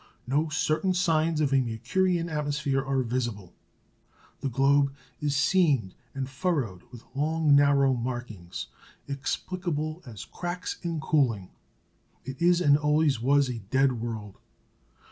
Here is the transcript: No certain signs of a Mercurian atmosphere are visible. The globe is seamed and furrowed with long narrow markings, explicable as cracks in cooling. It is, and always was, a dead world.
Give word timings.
No 0.25 0.49
certain 0.49 0.95
signs 0.95 1.41
of 1.41 1.53
a 1.53 1.61
Mercurian 1.61 2.27
atmosphere 2.27 2.83
are 2.83 3.03
visible. 3.03 3.53
The 4.39 4.49
globe 4.49 4.95
is 5.19 5.35
seamed 5.35 5.93
and 6.15 6.27
furrowed 6.27 6.81
with 6.91 7.03
long 7.13 7.55
narrow 7.55 7.93
markings, 7.93 8.65
explicable 9.07 10.01
as 10.03 10.25
cracks 10.25 10.79
in 10.81 10.99
cooling. 11.01 11.51
It 12.25 12.41
is, 12.41 12.61
and 12.61 12.79
always 12.79 13.19
was, 13.21 13.47
a 13.47 13.59
dead 13.59 14.01
world. 14.01 14.39